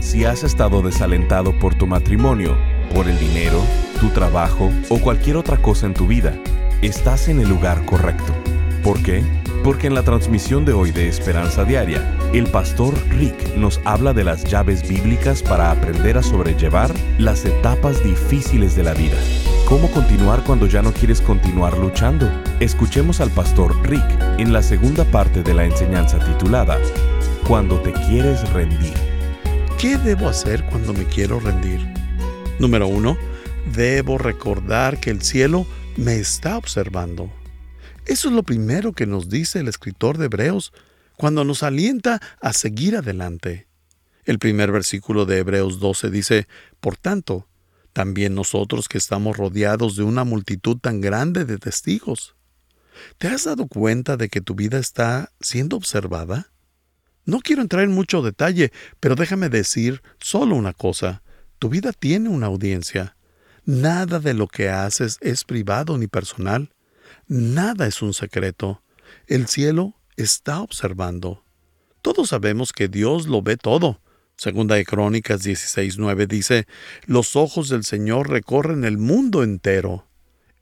[0.00, 2.56] si has estado desalentado por tu matrimonio,
[2.94, 3.60] por el dinero,
[4.00, 6.38] tu trabajo o cualquier otra cosa en tu vida,
[6.82, 8.32] estás en el lugar correcto.
[8.82, 9.22] ¿Por qué?
[9.64, 14.22] Porque en la transmisión de hoy de Esperanza Diaria, el pastor Rick nos habla de
[14.22, 19.16] las llaves bíblicas para aprender a sobrellevar las etapas difíciles de la vida.
[19.66, 22.30] ¿Cómo continuar cuando ya no quieres continuar luchando?
[22.60, 24.04] Escuchemos al pastor Rick
[24.36, 26.78] en la segunda parte de la enseñanza titulada
[27.48, 29.13] Cuando te quieres rendir.
[29.84, 31.78] ¿Qué debo hacer cuando me quiero rendir?
[32.58, 33.18] Número uno,
[33.76, 35.66] debo recordar que el cielo
[35.98, 37.30] me está observando.
[38.06, 40.72] Eso es lo primero que nos dice el escritor de Hebreos
[41.18, 43.68] cuando nos alienta a seguir adelante.
[44.24, 46.48] El primer versículo de Hebreos 12 dice,
[46.80, 47.46] Por tanto,
[47.92, 52.36] también nosotros que estamos rodeados de una multitud tan grande de testigos.
[53.18, 56.53] ¿Te has dado cuenta de que tu vida está siendo observada?
[57.24, 61.22] No quiero entrar en mucho detalle, pero déjame decir solo una cosa.
[61.58, 63.16] Tu vida tiene una audiencia.
[63.64, 66.70] Nada de lo que haces es privado ni personal.
[67.26, 68.82] Nada es un secreto.
[69.26, 71.44] El cielo está observando.
[72.02, 74.00] Todos sabemos que Dios lo ve todo.
[74.36, 76.66] Segunda de Crónicas 16:9 dice,
[77.06, 80.06] Los ojos del Señor recorren el mundo entero.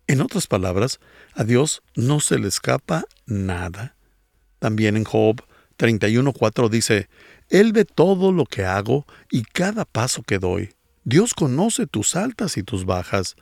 [0.07, 1.01] En otras palabras,
[1.35, 3.97] a Dios no se le escapa nada.
[4.61, 5.43] También en Job
[5.77, 7.09] 31.4 dice,
[7.49, 10.71] Él ve todo lo que hago y cada paso que doy.
[11.05, 13.37] Dios conoce tus altas y tus bajas.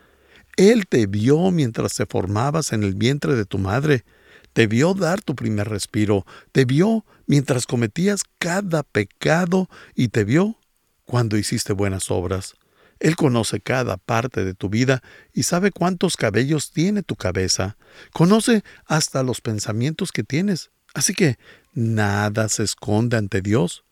[0.57, 4.05] Él te vio mientras te formabas en el vientre de tu madre.
[4.53, 6.27] Te vio dar tu primer respiro.
[6.53, 10.59] Te vio mientras cometías cada pecado y te vio
[11.05, 12.55] cuando hiciste buenas obras.
[12.99, 17.77] Él conoce cada parte de tu vida y sabe cuántos cabellos tiene tu cabeza.
[18.13, 20.71] Conoce hasta los pensamientos que tienes.
[20.95, 21.39] Así que
[21.73, 23.85] nada se esconde ante Dios.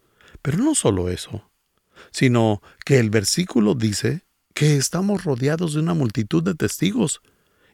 [0.43, 1.51] Pero no solo eso,
[2.11, 4.23] sino que el versículo dice
[4.55, 7.21] que estamos rodeados de una multitud de testigos.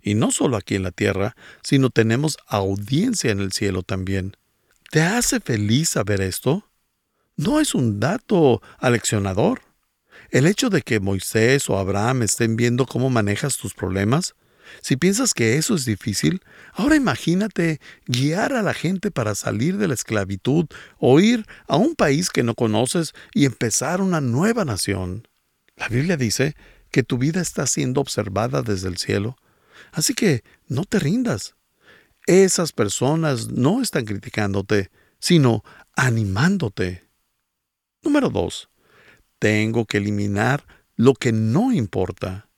[0.03, 4.37] Y no solo aquí en la tierra, sino tenemos audiencia en el cielo también.
[4.91, 6.69] ¿Te hace feliz saber esto?
[7.37, 9.63] No es un dato aleccionador.
[10.31, 14.35] El hecho de que Moisés o Abraham estén viendo cómo manejas tus problemas
[14.81, 16.41] si piensas que eso es difícil,
[16.73, 20.67] ahora imagínate guiar a la gente para salir de la esclavitud
[20.99, 25.29] o ir a un país que no conoces y empezar una nueva nación.
[25.77, 26.55] La Biblia dice
[26.91, 29.37] que tu vida está siendo observada desde el cielo.
[29.93, 31.57] Así que no te rindas.
[32.27, 35.63] Esas personas no están criticándote, sino
[35.97, 37.09] animándote.
[38.03, 38.71] Número 2.
[39.39, 40.65] Tengo que eliminar
[40.97, 42.49] lo que no importa.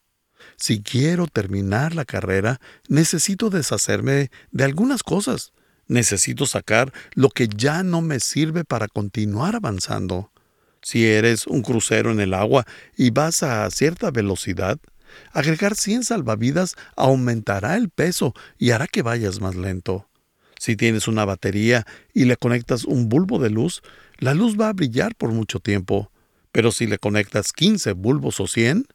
[0.57, 5.53] Si quiero terminar la carrera, necesito deshacerme de algunas cosas.
[5.89, 10.31] Necesito sacar lo que ya no me sirve para continuar avanzando.
[10.83, 12.65] Si eres un crucero en el agua
[12.97, 14.79] y vas a cierta velocidad,
[15.33, 20.09] agregar 100 salvavidas aumentará el peso y hará que vayas más lento.
[20.59, 23.83] Si tienes una batería y le conectas un bulbo de luz,
[24.19, 26.11] la luz va a brillar por mucho tiempo.
[26.53, 28.87] Pero si le conectas 15 bulbos o 100,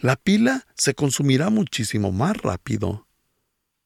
[0.00, 3.06] la pila se consumirá muchísimo más rápido.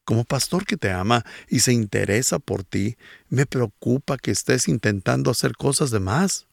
[0.05, 2.97] Como pastor que te ama y se interesa por ti,
[3.29, 6.47] me preocupa que estés intentando hacer cosas de más.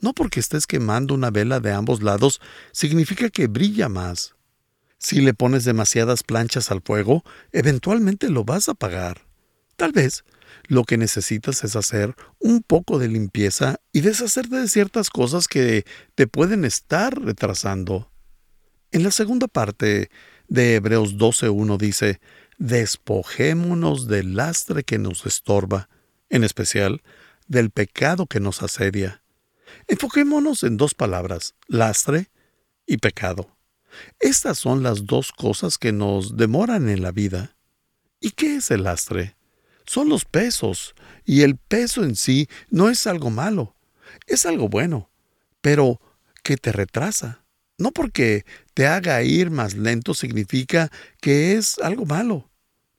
[0.00, 2.40] No porque estés quemando una vela de ambos lados
[2.72, 4.34] significa que brilla más.
[4.98, 9.26] Si le pones demasiadas planchas al fuego, eventualmente lo vas a apagar.
[9.76, 10.24] Tal vez
[10.66, 15.84] lo que necesitas es hacer un poco de limpieza y deshacerte de ciertas cosas que
[16.16, 18.10] te pueden estar retrasando.
[18.90, 20.10] En la segunda parte
[20.48, 22.20] de Hebreos 12.1 dice,
[22.56, 25.90] despojémonos del lastre que nos estorba,
[26.30, 27.02] en especial
[27.48, 29.22] del pecado que nos asedia.
[29.88, 32.30] Enfoquémonos en dos palabras, lastre
[32.86, 33.58] y pecado.
[34.20, 37.56] Estas son las dos cosas que nos demoran en la vida.
[38.20, 39.36] ¿Y qué es el lastre?
[39.84, 40.94] Son los pesos,
[41.26, 43.76] y el peso en sí no es algo malo,
[44.26, 45.10] es algo bueno,
[45.60, 46.00] pero
[46.42, 47.44] que te retrasa.
[47.78, 48.44] No porque
[48.78, 52.48] te haga ir más lento significa que es algo malo.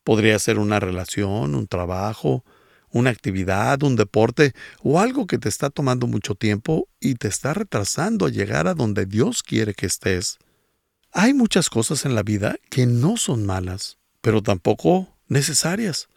[0.04, 2.44] Podría ser una relación, un trabajo,
[2.90, 4.52] una actividad, un deporte
[4.84, 8.74] o algo que te está tomando mucho tiempo y te está retrasando a llegar a
[8.74, 10.38] donde Dios quiere que estés.
[11.14, 16.10] Hay muchas cosas en la vida que no son malas, pero tampoco necesarias.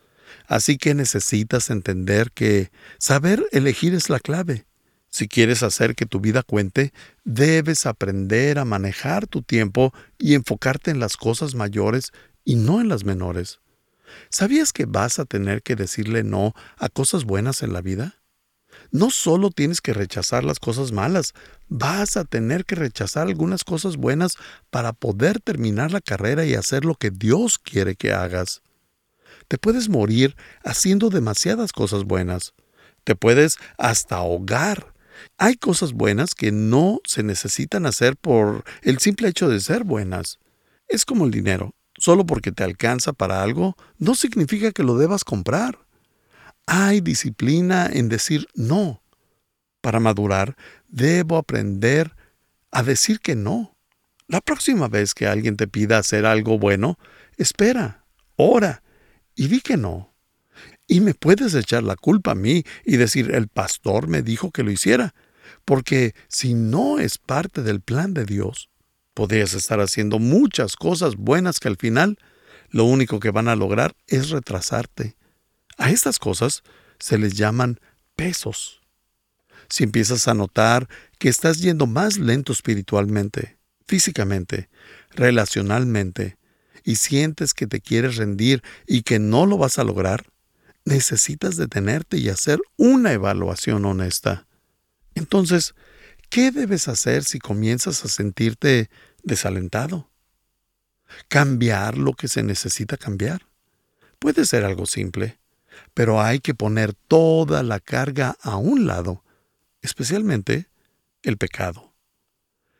[0.48, 4.66] Así que necesitas entender que saber elegir es la clave.
[5.12, 10.90] Si quieres hacer que tu vida cuente, debes aprender a manejar tu tiempo y enfocarte
[10.90, 12.12] en las cosas mayores
[12.46, 13.60] y no en las menores.
[14.30, 18.22] ¿Sabías que vas a tener que decirle no a cosas buenas en la vida?
[18.90, 21.34] No solo tienes que rechazar las cosas malas,
[21.68, 24.38] vas a tener que rechazar algunas cosas buenas
[24.70, 28.62] para poder terminar la carrera y hacer lo que Dios quiere que hagas.
[29.46, 32.54] Te puedes morir haciendo demasiadas cosas buenas.
[33.04, 34.91] Te puedes hasta ahogar.
[35.38, 40.38] Hay cosas buenas que no se necesitan hacer por el simple hecho de ser buenas.
[40.88, 41.74] Es como el dinero.
[41.96, 45.78] Solo porque te alcanza para algo, no significa que lo debas comprar.
[46.66, 49.02] Hay disciplina en decir no.
[49.80, 50.56] Para madurar,
[50.88, 52.14] debo aprender
[52.70, 53.76] a decir que no.
[54.26, 56.98] La próxima vez que alguien te pida hacer algo bueno,
[57.36, 58.04] espera,
[58.36, 58.82] ora
[59.34, 60.11] y di que no.
[60.92, 64.62] Y me puedes echar la culpa a mí y decir, el pastor me dijo que
[64.62, 65.14] lo hiciera,
[65.64, 68.68] porque si no es parte del plan de Dios,
[69.14, 72.18] podrías estar haciendo muchas cosas buenas que al final
[72.68, 75.16] lo único que van a lograr es retrasarte.
[75.78, 76.62] A estas cosas
[76.98, 77.80] se les llaman
[78.14, 78.82] pesos.
[79.70, 83.56] Si empiezas a notar que estás yendo más lento espiritualmente,
[83.86, 84.68] físicamente,
[85.12, 86.36] relacionalmente,
[86.84, 90.26] y sientes que te quieres rendir y que no lo vas a lograr,
[90.84, 94.46] necesitas detenerte y hacer una evaluación honesta.
[95.14, 95.74] Entonces,
[96.28, 98.90] ¿qué debes hacer si comienzas a sentirte
[99.22, 100.10] desalentado?
[101.28, 103.46] Cambiar lo que se necesita cambiar.
[104.18, 105.38] Puede ser algo simple,
[105.94, 109.24] pero hay que poner toda la carga a un lado,
[109.82, 110.68] especialmente
[111.22, 111.92] el pecado.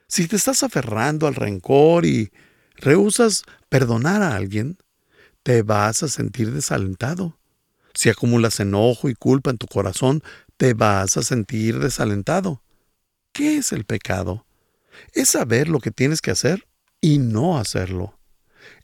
[0.09, 2.33] Si te estás aferrando al rencor y
[2.77, 4.79] rehusas perdonar a alguien,
[5.43, 7.39] te vas a sentir desalentado.
[7.95, 10.23] Si acumulas enojo y culpa en tu corazón,
[10.57, 12.63] te vas a sentir desalentado.
[13.33, 14.47] ¿Qué es el pecado?
[15.13, 16.67] Es saber lo que tienes que hacer
[17.01, 18.19] y no hacerlo.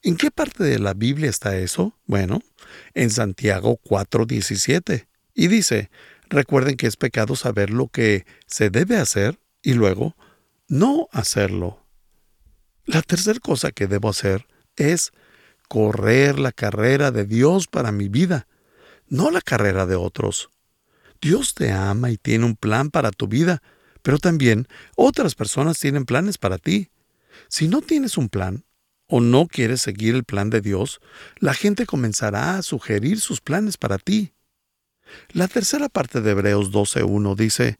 [0.02, 1.94] ¿En qué parte de la Biblia está eso?
[2.06, 2.40] Bueno,
[2.94, 5.06] en Santiago 4:17.
[5.34, 5.90] Y dice,
[6.28, 10.16] recuerden que es pecado saber lo que se debe hacer y luego
[10.66, 11.84] no hacerlo.
[12.84, 14.46] La tercera cosa que debo hacer
[14.76, 15.12] es
[15.68, 18.47] correr la carrera de Dios para mi vida,
[19.08, 20.50] no la carrera de otros.
[21.20, 23.62] Dios te ama y tiene un plan para tu vida,
[24.02, 26.90] pero también otras personas tienen planes para ti.
[27.48, 28.64] Si no tienes un plan
[29.06, 31.00] o no quieres seguir el plan de Dios,
[31.38, 34.32] la gente comenzará a sugerir sus planes para ti.
[35.30, 37.78] La tercera parte de Hebreos 12.1 dice,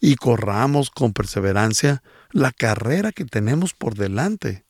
[0.00, 4.64] y corramos con perseverancia la carrera que tenemos por delante.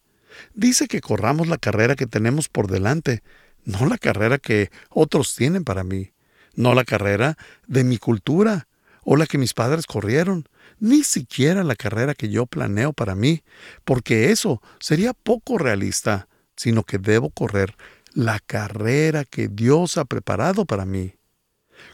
[0.54, 3.22] Dice que corramos la carrera que tenemos por delante,
[3.64, 6.12] no la carrera que otros tienen para mí,
[6.54, 7.36] no la carrera
[7.66, 8.68] de mi cultura
[9.02, 10.48] o la que mis padres corrieron,
[10.78, 13.42] ni siquiera la carrera que yo planeo para mí,
[13.84, 17.76] porque eso sería poco realista, sino que debo correr
[18.12, 21.14] la carrera que Dios ha preparado para mí.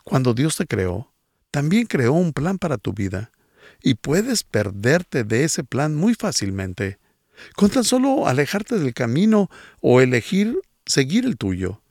[0.04, 1.12] Cuando Dios te creó,
[1.50, 3.30] también creó un plan para tu vida,
[3.82, 6.98] y puedes perderte de ese plan muy fácilmente,
[7.54, 11.83] con tan solo alejarte del camino o elegir seguir el tuyo.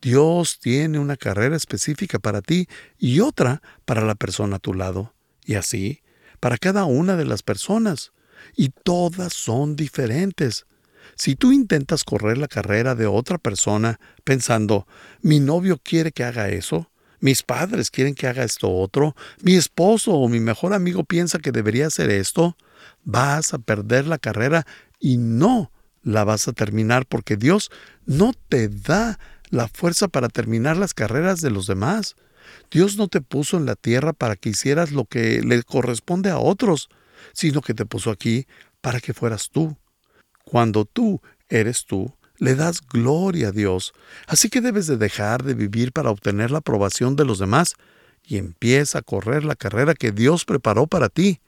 [0.00, 5.14] Dios tiene una carrera específica para ti y otra para la persona a tu lado,
[5.44, 6.02] y así
[6.40, 8.12] para cada una de las personas,
[8.54, 10.66] y todas son diferentes.
[11.14, 14.86] Si tú intentas correr la carrera de otra persona pensando,
[15.22, 20.12] mi novio quiere que haga eso, mis padres quieren que haga esto otro, mi esposo
[20.12, 22.56] o mi mejor amigo piensa que debería hacer esto,
[23.02, 24.66] vas a perder la carrera
[25.00, 25.72] y no
[26.06, 27.70] la vas a terminar porque Dios
[28.06, 29.18] no te da
[29.50, 32.14] la fuerza para terminar las carreras de los demás.
[32.70, 36.38] Dios no te puso en la tierra para que hicieras lo que le corresponde a
[36.38, 36.88] otros,
[37.32, 38.46] sino que te puso aquí
[38.80, 39.76] para que fueras tú.
[40.44, 43.92] Cuando tú eres tú, le das gloria a Dios.
[44.28, 47.74] Así que debes de dejar de vivir para obtener la aprobación de los demás
[48.22, 51.40] y empieza a correr la carrera que Dios preparó para ti.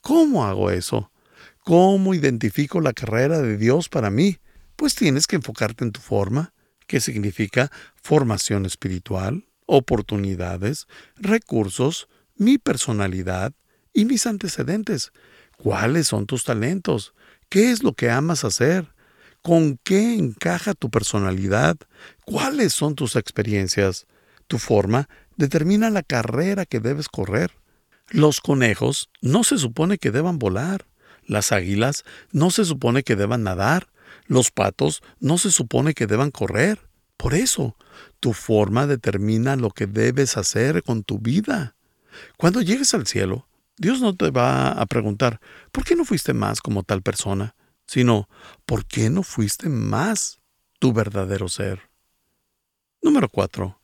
[0.00, 1.10] ¿Cómo hago eso?
[1.66, 4.38] ¿Cómo identifico la carrera de Dios para mí?
[4.76, 6.54] Pues tienes que enfocarte en tu forma,
[6.86, 12.06] que significa formación espiritual, oportunidades, recursos,
[12.36, 13.52] mi personalidad
[13.92, 15.10] y mis antecedentes.
[15.56, 17.14] ¿Cuáles son tus talentos?
[17.48, 18.94] ¿Qué es lo que amas hacer?
[19.42, 21.76] ¿Con qué encaja tu personalidad?
[22.24, 24.06] ¿Cuáles son tus experiencias?
[24.46, 27.50] Tu forma determina la carrera que debes correr.
[28.10, 30.86] Los conejos no se supone que deban volar.
[31.26, 33.88] Las águilas no se supone que deban nadar.
[34.26, 36.88] Los patos no se supone que deban correr.
[37.16, 37.76] Por eso,
[38.20, 41.76] tu forma determina lo que debes hacer con tu vida.
[42.36, 45.40] Cuando llegues al cielo, Dios no te va a preguntar,
[45.70, 47.54] ¿por qué no fuiste más como tal persona?
[47.86, 48.28] Sino,
[48.64, 50.40] ¿por qué no fuiste más
[50.78, 51.90] tu verdadero ser?
[53.02, 53.80] Número 4.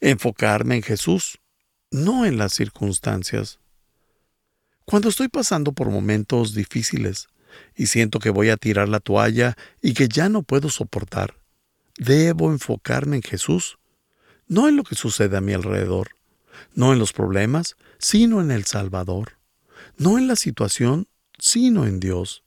[0.00, 1.38] Enfocarme en Jesús,
[1.90, 3.60] no en las circunstancias.
[4.86, 7.26] Cuando estoy pasando por momentos difíciles
[7.74, 11.34] y siento que voy a tirar la toalla y que ya no puedo soportar,
[11.98, 13.78] debo enfocarme en Jesús,
[14.46, 16.10] no en lo que sucede a mi alrededor,
[16.72, 19.38] no en los problemas, sino en el Salvador,
[19.98, 22.44] no en la situación, sino en Dios.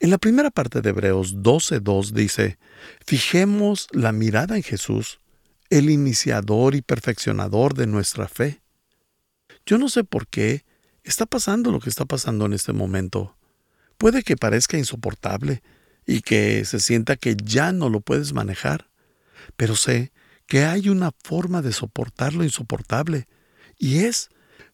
[0.00, 2.58] En la primera parte de Hebreos 12.2 dice,
[3.04, 5.20] Fijemos la mirada en Jesús,
[5.68, 8.62] el iniciador y perfeccionador de nuestra fe.
[9.66, 10.64] Yo no sé por qué
[11.04, 13.36] está pasando lo que está pasando en este momento.
[13.98, 15.62] Puede que parezca insoportable
[16.06, 18.88] y que se sienta que ya no lo puedes manejar,
[19.56, 20.12] pero sé
[20.46, 23.26] que hay una forma de soportar lo insoportable,
[23.78, 24.28] y es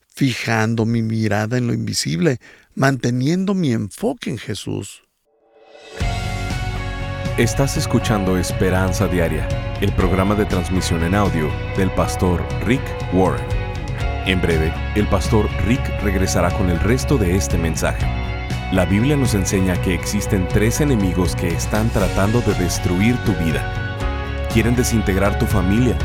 [0.08, 2.38] fijando mi mirada en lo invisible,
[2.74, 5.04] manteniendo mi enfoque en Jesús.
[7.38, 9.48] Estás escuchando Esperanza Diaria,
[9.80, 12.82] el programa de transmisión en audio del pastor Rick
[13.14, 13.59] Warren.
[14.26, 18.06] En breve, el pastor Rick regresará con el resto de este mensaje.
[18.70, 23.96] La Biblia nos enseña que existen tres enemigos que están tratando de destruir tu vida.
[24.52, 25.96] Quieren desintegrar tu familia,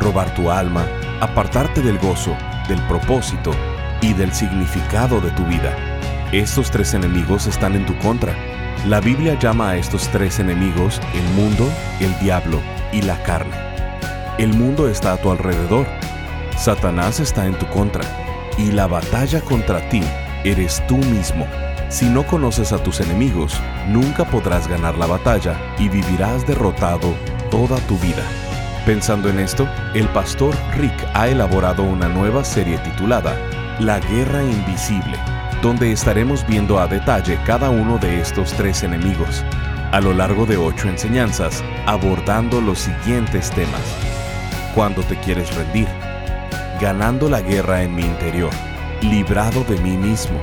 [0.00, 0.86] robar tu alma,
[1.20, 2.36] apartarte del gozo,
[2.68, 3.52] del propósito
[4.02, 5.74] y del significado de tu vida.
[6.30, 8.36] Estos tres enemigos están en tu contra.
[8.86, 11.68] La Biblia llama a estos tres enemigos el mundo,
[12.00, 12.60] el diablo
[12.92, 13.56] y la carne.
[14.38, 15.86] El mundo está a tu alrededor
[16.62, 18.04] Satanás está en tu contra
[18.56, 20.00] y la batalla contra ti
[20.44, 21.44] eres tú mismo.
[21.88, 27.16] Si no conoces a tus enemigos, nunca podrás ganar la batalla y vivirás derrotado
[27.50, 28.22] toda tu vida.
[28.86, 33.36] Pensando en esto, el pastor Rick ha elaborado una nueva serie titulada
[33.80, 35.18] La Guerra Invisible,
[35.62, 39.44] donde estaremos viendo a detalle cada uno de estos tres enemigos,
[39.90, 43.82] a lo largo de ocho enseñanzas, abordando los siguientes temas.
[44.76, 45.88] Cuando te quieres rendir,
[46.80, 48.50] ganando la guerra en mi interior,
[49.02, 50.38] librado de mí mismo,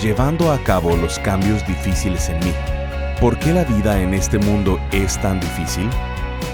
[0.00, 2.52] llevando a cabo los cambios difíciles en mí.
[3.20, 5.88] ¿Por qué la vida en este mundo es tan difícil?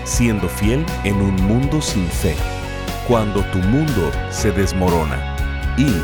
[0.05, 2.35] Siendo fiel en un mundo sin fe,
[3.07, 5.37] cuando tu mundo se desmorona.
[5.77, 5.95] Y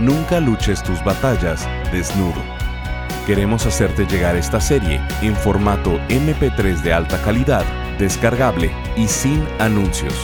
[0.00, 2.42] nunca luches tus batallas desnudo.
[3.26, 7.64] Queremos hacerte llegar esta serie en formato MP3 de alta calidad,
[7.98, 10.14] descargable y sin anuncios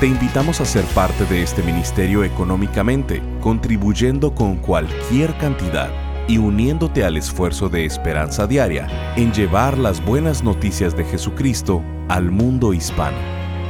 [0.00, 5.90] te invitamos a ser parte de este ministerio económicamente, contribuyendo con cualquier cantidad
[6.26, 12.30] y uniéndote al esfuerzo de esperanza diaria en llevar las buenas noticias de Jesucristo al
[12.30, 13.18] mundo hispano.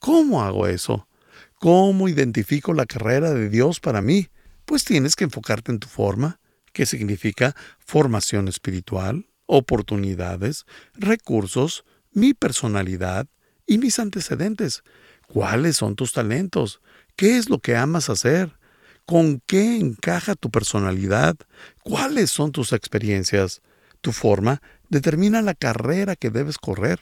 [0.00, 1.08] ¿Cómo hago eso?
[1.54, 4.28] ¿Cómo identifico la carrera de Dios para mí?
[4.66, 6.38] Pues tienes que enfocarte en tu forma,
[6.74, 13.26] que significa formación espiritual, oportunidades, recursos, mi personalidad
[13.66, 14.84] y mis antecedentes.
[15.26, 16.80] ¿Cuáles son tus talentos?
[17.16, 18.56] ¿Qué es lo que amas hacer?
[19.04, 21.36] ¿Con qué encaja tu personalidad?
[21.82, 23.62] ¿Cuáles son tus experiencias?
[24.00, 27.00] Tu forma determina la carrera que debes correr.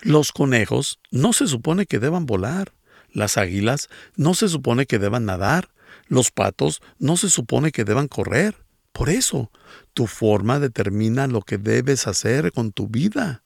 [0.00, 2.72] Los conejos no se supone que deban volar.
[3.12, 5.68] Las águilas no se supone que deban nadar.
[6.08, 8.61] Los patos no se supone que deban correr.
[8.92, 9.50] Por eso,
[9.94, 13.42] tu forma determina lo que debes hacer con tu vida.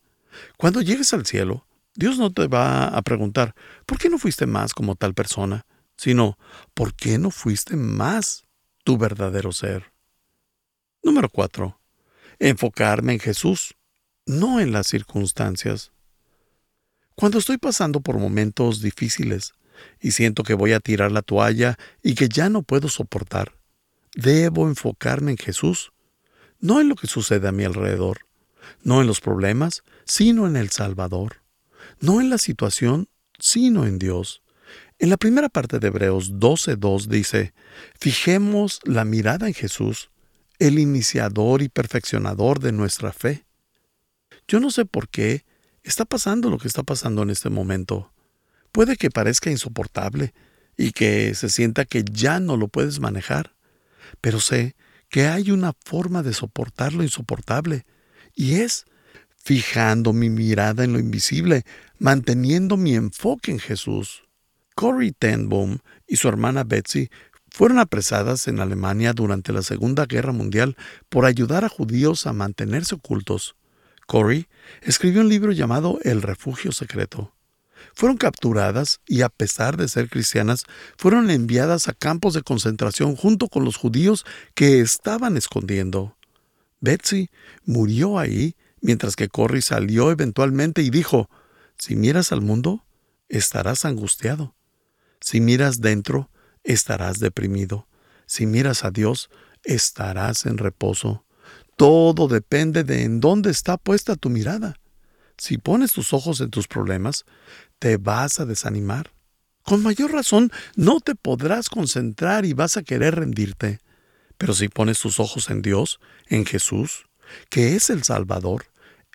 [0.56, 3.54] Cuando llegues al cielo, Dios no te va a preguntar,
[3.86, 5.64] ¿por qué no fuiste más como tal persona?
[5.96, 6.36] Sino,
[6.74, 8.46] ¿por qué no fuiste más
[8.86, 9.92] tu verdadero ser.
[11.02, 11.76] Número 4.
[12.38, 13.74] Enfocarme en Jesús,
[14.26, 15.90] no en las circunstancias.
[17.16, 19.54] Cuando estoy pasando por momentos difíciles
[20.00, 23.55] y siento que voy a tirar la toalla y que ya no puedo soportar,
[24.16, 25.92] debo enfocarme en Jesús,
[26.58, 28.26] no en lo que sucede a mi alrededor,
[28.82, 31.42] no en los problemas, sino en el Salvador,
[32.00, 33.08] no en la situación,
[33.38, 34.42] sino en Dios.
[34.98, 37.52] En la primera parte de Hebreos 12.2 dice,
[38.00, 40.10] fijemos la mirada en Jesús,
[40.58, 43.44] el iniciador y perfeccionador de nuestra fe.
[44.48, 45.44] Yo no sé por qué
[45.82, 48.10] está pasando lo que está pasando en este momento.
[48.72, 50.32] Puede que parezca insoportable
[50.78, 53.55] y que se sienta que ya no lo puedes manejar,
[54.20, 54.76] pero sé
[55.08, 57.86] que hay una forma de soportar lo insoportable,
[58.34, 58.86] y es
[59.36, 61.64] fijando mi mirada en lo invisible,
[61.98, 64.24] manteniendo mi enfoque en Jesús.
[64.74, 67.08] Corey ten Boom y su hermana Betsy
[67.50, 70.76] fueron apresadas en Alemania durante la Segunda Guerra Mundial
[71.08, 73.56] por ayudar a judíos a mantenerse ocultos.
[74.06, 74.48] Corey
[74.82, 77.35] escribió un libro llamado El Refugio Secreto.
[77.94, 80.64] Fueron capturadas y a pesar de ser cristianas,
[80.96, 84.24] fueron enviadas a campos de concentración junto con los judíos
[84.54, 86.16] que estaban escondiendo.
[86.80, 87.30] Betsy
[87.64, 91.28] murió ahí, mientras que Corey salió eventualmente y dijo,
[91.78, 92.84] Si miras al mundo,
[93.28, 94.54] estarás angustiado.
[95.20, 96.30] Si miras dentro,
[96.62, 97.88] estarás deprimido.
[98.26, 99.30] Si miras a Dios,
[99.64, 101.24] estarás en reposo.
[101.76, 104.78] Todo depende de en dónde está puesta tu mirada.
[105.38, 107.26] Si pones tus ojos en tus problemas,
[107.78, 109.10] te vas a desanimar.
[109.62, 113.80] Con mayor razón, no te podrás concentrar y vas a querer rendirte.
[114.38, 117.06] Pero si pones tus ojos en Dios, en Jesús,
[117.48, 118.66] que es el Salvador,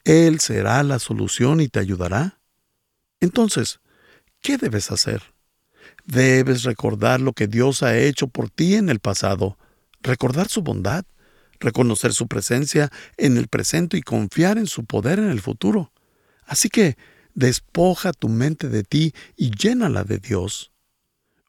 [0.03, 2.39] Él será la solución y te ayudará.
[3.19, 3.79] Entonces,
[4.41, 5.21] ¿qué debes hacer?
[6.05, 9.57] Debes recordar lo que Dios ha hecho por ti en el pasado,
[10.01, 11.05] recordar su bondad,
[11.59, 15.93] reconocer su presencia en el presente y confiar en su poder en el futuro.
[16.45, 16.97] Así que
[17.33, 20.71] despoja tu mente de ti y llénala de Dios.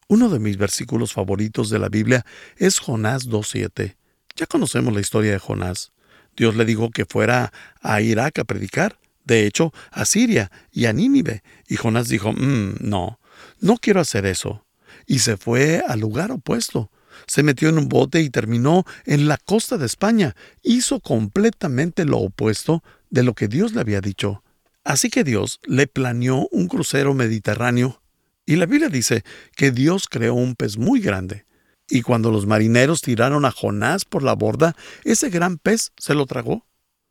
[0.07, 2.25] Uno de mis versículos favoritos de la Biblia
[2.57, 3.95] es Jonás 2.7.
[4.35, 5.91] Ya conocemos la historia de Jonás.
[6.35, 10.93] Dios le dijo que fuera a Irak a predicar, de hecho, a Siria y a
[10.93, 13.19] Nínive, y Jonás dijo, mm, no,
[13.59, 14.65] no quiero hacer eso.
[15.05, 16.91] Y se fue al lugar opuesto,
[17.27, 20.35] se metió en un bote y terminó en la costa de España.
[20.61, 24.43] Hizo completamente lo opuesto de lo que Dios le había dicho.
[24.83, 28.01] Así que Dios le planeó un crucero mediterráneo
[28.45, 29.23] y la Biblia dice
[29.55, 31.45] que Dios creó un pez muy grande.
[31.89, 36.25] Y cuando los marineros tiraron a Jonás por la borda, ese gran pez se lo
[36.25, 36.65] tragó.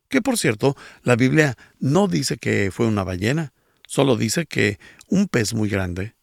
[0.09, 3.53] Que por cierto, la Biblia no dice que fue una ballena,
[3.87, 6.15] solo dice que un pez muy grande.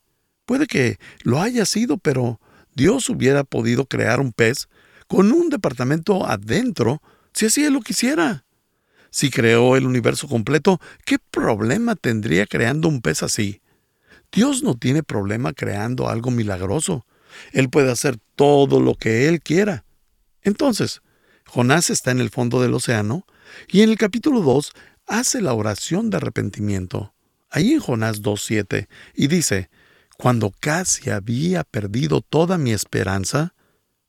[0.46, 2.40] Puede que lo haya sido, pero
[2.76, 4.68] Dios hubiera podido crear un pez
[5.08, 7.02] con un departamento adentro
[7.34, 8.46] si así él lo quisiera.
[9.12, 13.62] Si creó el universo completo, ¿qué problema tendría creando un pez así?
[14.32, 17.06] Dios no tiene problema creando algo milagroso.
[17.52, 19.86] Él puede hacer todo lo que Él quiera.
[20.44, 21.02] Entonces,
[21.46, 23.26] Jonás está en el fondo del océano
[23.68, 24.72] y en el capítulo 2
[25.08, 27.14] hace la oración de arrepentimiento.
[27.50, 29.70] Ahí en Jonás 2.7 y dice,
[30.18, 33.56] cuando casi había perdido toda mi esperanza,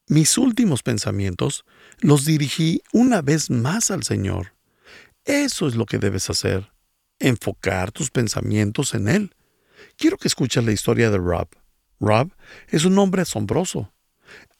[0.06, 1.64] mis últimos pensamientos
[2.00, 4.52] los dirigí una vez más al Señor.
[5.30, 6.72] Eso es lo que debes hacer,
[7.20, 9.36] enfocar tus pensamientos en Él.
[9.96, 11.46] Quiero que escuches la historia de Rob.
[12.00, 12.32] Rob
[12.66, 13.92] es un hombre asombroso.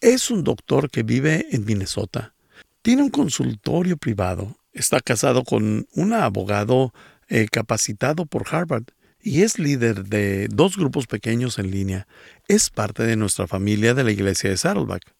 [0.01, 2.35] Es un doctor que vive en Minnesota.
[2.83, 4.59] Tiene un consultorio privado.
[4.73, 6.95] Está casado con un abogado
[7.27, 8.85] eh, capacitado por Harvard
[9.21, 12.07] y es líder de dos grupos pequeños en línea.
[12.47, 15.17] Es parte de nuestra familia de la iglesia de Saddleback.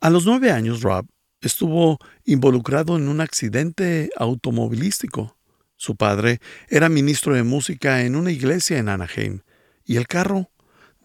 [0.00, 1.06] A los nueve años, Rob
[1.46, 5.36] estuvo involucrado en un accidente automovilístico.
[5.76, 9.40] Su padre era ministro de música en una iglesia en Anaheim,
[9.84, 10.50] y el carro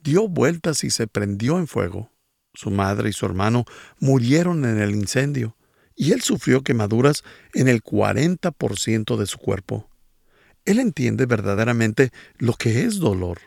[0.03, 2.11] dio vueltas y se prendió en fuego.
[2.53, 3.65] Su madre y su hermano
[3.99, 5.57] murieron en el incendio,
[5.95, 7.23] y él sufrió quemaduras
[7.53, 9.89] en el 40% de su cuerpo.
[10.65, 13.39] Él entiende verdaderamente lo que es dolor,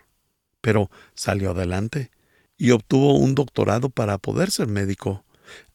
[0.60, 2.10] pero salió adelante
[2.56, 5.24] y obtuvo un doctorado para poder ser médico.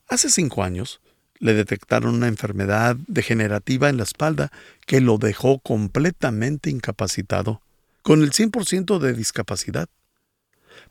[0.08, 1.02] Hace cinco años
[1.40, 4.52] le detectaron una enfermedad degenerativa en la espalda
[4.86, 7.62] que lo dejó completamente incapacitado,
[8.02, 9.90] con el 100% de discapacidad.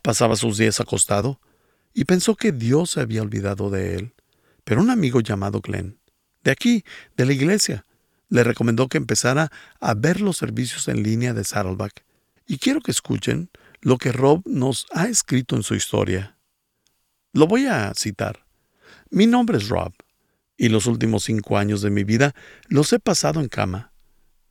[0.01, 1.39] Pasaba sus días acostado
[1.93, 4.13] y pensó que Dios se había olvidado de él.
[4.63, 5.97] Pero un amigo llamado Glenn,
[6.43, 6.83] de aquí,
[7.17, 7.85] de la iglesia,
[8.29, 12.05] le recomendó que empezara a ver los servicios en línea de Saddleback.
[12.47, 13.49] Y quiero que escuchen
[13.81, 16.37] lo que Rob nos ha escrito en su historia.
[17.33, 18.45] Lo voy a citar.
[19.09, 19.93] Mi nombre es Rob,
[20.59, 22.35] y los últimos cinco años de mi vida
[22.67, 23.93] los he pasado en cama.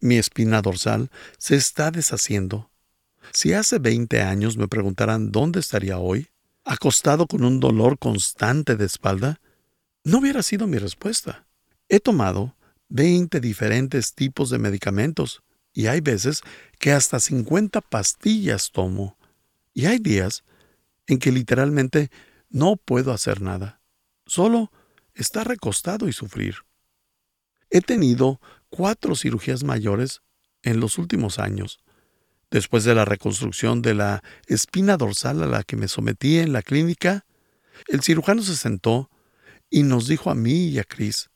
[0.01, 2.71] Mi espina dorsal se está deshaciendo.
[3.31, 6.29] Si hace 20 años me preguntaran dónde estaría hoy,
[6.65, 9.39] acostado con un dolor constante de espalda,
[10.03, 11.47] no hubiera sido mi respuesta.
[11.91, 12.57] He tomado
[12.89, 15.43] 20 diferentes tipos de medicamentos
[15.75, 16.41] y hay veces
[16.79, 19.19] que hasta 50 pastillas tomo.
[19.75, 20.43] Y hay días
[21.07, 22.11] en que literalmente
[22.49, 23.83] no puedo hacer nada,
[24.25, 24.73] solo
[25.19, 26.57] estar recostado y sufrir.
[27.71, 30.23] He tenido cuatro cirugías mayores
[30.63, 31.81] en los últimos años.
[32.51, 36.63] Después de la reconstrucción de la espina dorsal a la que me sometí en la
[36.63, 37.27] clínica,
[37.89, 39.11] el cirujano se sentó
[39.69, 41.31] y nos dijo a mí y a Chris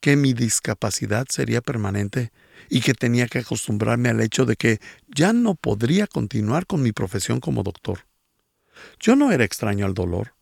[0.00, 2.32] que mi discapacidad sería permanente
[2.68, 6.92] y que tenía que acostumbrarme al hecho de que ya no podría continuar con mi
[6.92, 8.00] profesión como doctor.
[9.00, 10.34] Yo no era extraño al dolor.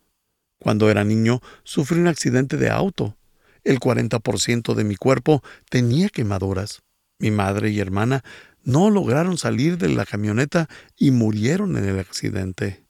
[0.59, 3.15] Cuando era niño sufrí un accidente de auto.
[3.63, 6.81] El 40% de mi cuerpo tenía quemaduras.
[7.19, 8.23] Mi madre y hermana
[8.63, 10.67] no lograron salir de la camioneta
[10.97, 12.85] y murieron en el accidente.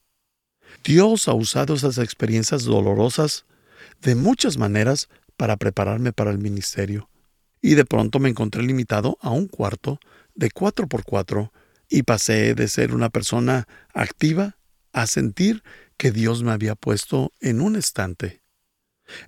[0.83, 3.45] Dios ha usado esas experiencias dolorosas
[4.01, 7.09] de muchas maneras para prepararme para el ministerio.
[7.61, 9.99] Y de pronto me encontré limitado a un cuarto
[10.35, 11.51] de cuatro por cuatro
[11.89, 14.57] y pasé de ser una persona activa
[14.93, 15.63] a sentir
[15.97, 18.41] que Dios me había puesto en un estante.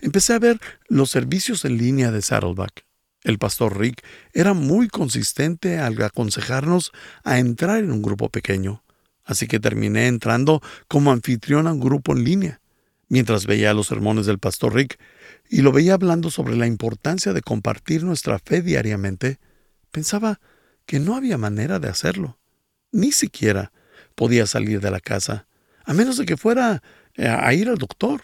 [0.02, 2.86] Empecé a ver los servicios en línea de Saddleback.
[3.24, 4.04] El pastor Rick
[4.34, 6.92] era muy consistente al aconsejarnos
[7.24, 8.84] a entrar en un grupo pequeño,
[9.26, 12.62] así que terminé entrando como anfitrión a un grupo en línea.
[13.10, 15.00] Mientras veía los sermones del pastor Rick
[15.50, 19.40] y lo veía hablando sobre la importancia de compartir nuestra fe diariamente,
[19.92, 20.40] pensaba
[20.86, 22.38] que no había manera de hacerlo.
[22.92, 23.72] Ni siquiera
[24.16, 25.48] podía salir de la casa,
[25.86, 26.82] a menos de que fuera
[27.16, 28.24] eh, a ir al doctor.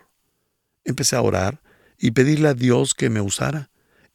[0.83, 1.61] Empecé a orar
[1.97, 3.69] y pedirle a Dios que me usara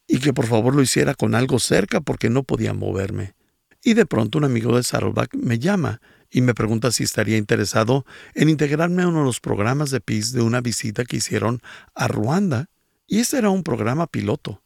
[0.06, 3.34] y que por favor lo hiciera con algo cerca porque no podía moverme.
[3.82, 6.00] Y de pronto un amigo de Saddleback me llama
[6.30, 10.32] y me pregunta si estaría interesado en integrarme a uno de los programas de PIS
[10.32, 11.60] de una visita que hicieron
[11.94, 12.66] a Ruanda,
[13.06, 14.62] y ese era un programa piloto.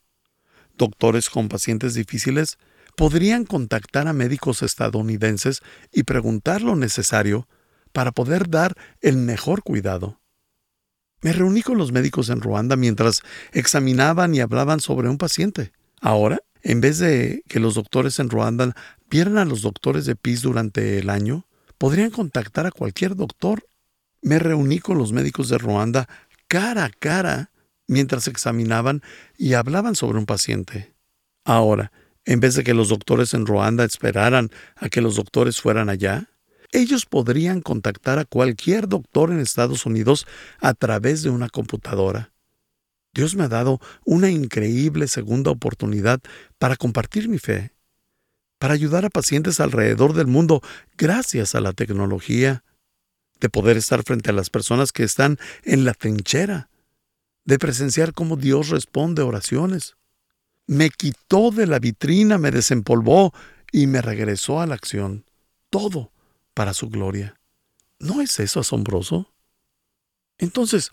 [0.76, 2.58] Doctores con pacientes difíciles
[2.96, 7.48] podrían contactar a médicos estadounidenses y preguntar lo necesario
[7.94, 10.20] para poder dar el mejor cuidado.
[11.22, 15.72] Me reuní con los médicos en Ruanda mientras examinaban y hablaban sobre un paciente.
[16.00, 18.74] Ahora, en vez de que los doctores en Ruanda
[19.08, 21.46] vieran a los doctores de PIS durante el año,
[21.78, 23.64] podrían contactar a cualquier doctor.
[24.20, 26.08] Me reuní con los médicos de Ruanda
[26.48, 27.52] cara a cara
[27.86, 29.02] mientras examinaban
[29.38, 30.94] y hablaban sobre un paciente.
[31.44, 31.92] Ahora,
[32.24, 36.28] en vez de que los doctores en Ruanda esperaran a que los doctores fueran allá,
[36.74, 40.26] ellos podrían contactar a cualquier doctor en Estados Unidos
[40.60, 42.32] a través de una computadora.
[43.14, 46.20] Dios me ha dado una increíble segunda oportunidad
[46.58, 47.72] para compartir mi fe,
[48.58, 50.62] para ayudar a pacientes alrededor del mundo
[50.98, 52.64] gracias a la tecnología,
[53.38, 56.70] de poder estar frente a las personas que están en la trinchera,
[57.44, 59.94] de presenciar cómo Dios responde oraciones.
[60.66, 63.32] Me quitó de la vitrina, me desempolvó
[63.70, 65.24] y me regresó a la acción.
[65.70, 66.13] Todo
[66.54, 67.38] para su gloria.
[67.98, 69.32] ¿No es eso asombroso?
[70.38, 70.92] Entonces,